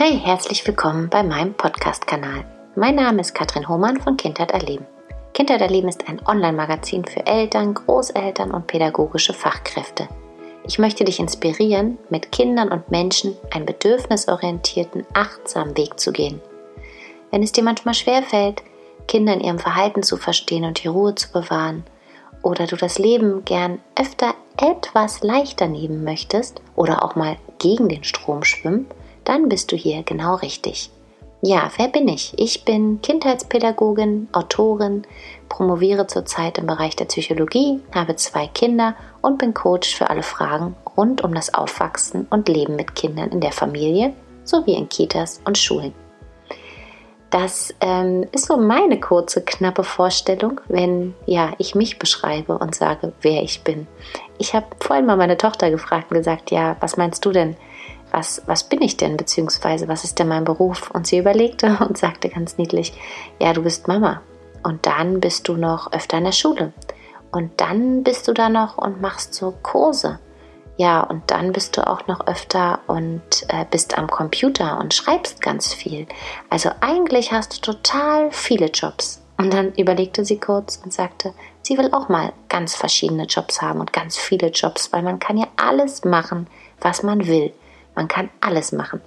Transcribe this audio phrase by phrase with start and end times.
[0.00, 2.44] Hey, herzlich willkommen bei meinem Podcast-Kanal.
[2.76, 4.86] Mein Name ist Katrin Hohmann von Kindheit erleben.
[5.34, 10.08] Kindheit erleben ist ein Online-Magazin für Eltern, Großeltern und pädagogische Fachkräfte.
[10.68, 16.40] Ich möchte dich inspirieren, mit Kindern und Menschen einen bedürfnisorientierten, achtsamen Weg zu gehen.
[17.32, 18.62] Wenn es dir manchmal schwerfällt,
[19.08, 21.82] Kinder in ihrem Verhalten zu verstehen und die Ruhe zu bewahren,
[22.42, 28.04] oder du das Leben gern öfter etwas leichter nehmen möchtest oder auch mal gegen den
[28.04, 28.86] Strom schwimmen,
[29.28, 30.90] dann bist du hier genau richtig.
[31.40, 32.32] Ja, wer bin ich?
[32.36, 35.06] Ich bin Kindheitspädagogin, Autorin,
[35.48, 40.74] promoviere zurzeit im Bereich der Psychologie, habe zwei Kinder und bin Coach für alle Fragen
[40.96, 45.56] rund um das Aufwachsen und Leben mit Kindern in der Familie sowie in Kitas und
[45.56, 45.92] Schulen.
[47.30, 53.12] Das ähm, ist so meine kurze, knappe Vorstellung, wenn ja ich mich beschreibe und sage,
[53.20, 53.86] wer ich bin.
[54.38, 57.56] Ich habe vorhin mal meine Tochter gefragt und gesagt, ja, was meinst du denn?
[58.10, 60.90] Was, was bin ich denn, beziehungsweise was ist denn mein Beruf?
[60.90, 62.92] Und sie überlegte und sagte ganz niedlich,
[63.40, 64.22] ja, du bist Mama.
[64.62, 66.72] Und dann bist du noch öfter in der Schule.
[67.30, 70.18] Und dann bist du da noch und machst so Kurse.
[70.76, 75.42] Ja, und dann bist du auch noch öfter und äh, bist am Computer und schreibst
[75.42, 76.06] ganz viel.
[76.50, 79.20] Also eigentlich hast du total viele Jobs.
[79.38, 81.32] Und dann überlegte sie kurz und sagte,
[81.62, 85.36] sie will auch mal ganz verschiedene Jobs haben und ganz viele Jobs, weil man kann
[85.36, 86.48] ja alles machen,
[86.80, 87.52] was man will.
[87.98, 89.00] Man kann alles machen.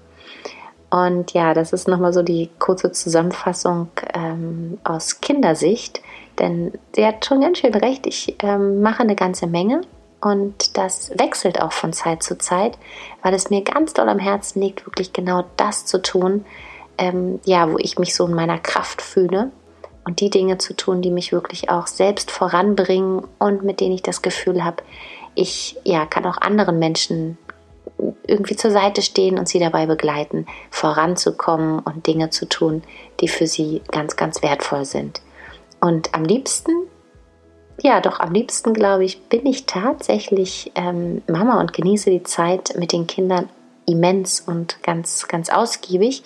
[0.90, 6.02] Und ja, das ist nochmal so die kurze Zusammenfassung ähm, aus Kindersicht.
[6.38, 8.06] Denn sie hat schon ganz schön recht.
[8.06, 9.80] Ich ähm, mache eine ganze Menge
[10.20, 12.78] und das wechselt auch von Zeit zu Zeit,
[13.24, 16.44] weil es mir ganz doll am Herzen liegt, wirklich genau das zu tun,
[16.98, 19.52] ähm, ja, wo ich mich so in meiner Kraft fühle
[20.04, 24.04] und die Dinge zu tun, die mich wirklich auch selbst voranbringen und mit denen ich
[24.04, 24.84] das Gefühl habe,
[25.34, 27.38] ich ja, kann auch anderen Menschen
[28.28, 32.84] irgendwie zur Seite stehen und sie dabei begleiten, voranzukommen und Dinge zu tun,
[33.20, 35.22] die für sie ganz, ganz wertvoll sind.
[35.80, 36.72] Und am liebsten,
[37.82, 42.74] ja, doch am liebsten, glaube ich, bin ich tatsächlich ähm, Mama und genieße die Zeit
[42.78, 43.50] mit den Kindern
[43.86, 46.24] immens und ganz, ganz ausgiebig.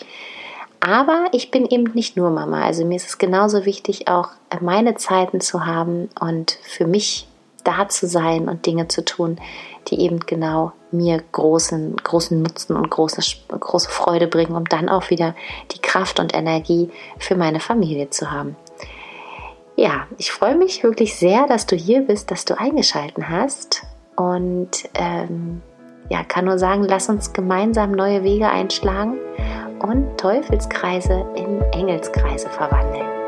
[0.79, 2.63] Aber ich bin eben nicht nur Mama.
[2.63, 4.29] Also mir ist es genauso wichtig, auch
[4.61, 7.27] meine Zeiten zu haben und für mich
[7.65, 9.37] da zu sein und Dinge zu tun,
[9.87, 15.09] die eben genau mir großen, großen Nutzen und große, große Freude bringen, um dann auch
[15.09, 15.35] wieder
[15.71, 16.89] die Kraft und Energie
[17.19, 18.55] für meine Familie zu haben.
[19.75, 23.83] Ja, ich freue mich wirklich sehr, dass du hier bist, dass du eingeschalten hast
[24.15, 25.61] und ähm,
[26.09, 29.17] ja, kann nur sagen, lass uns gemeinsam neue Wege einschlagen
[29.79, 33.24] und Teufelskreise in Engelskreise verwandeln.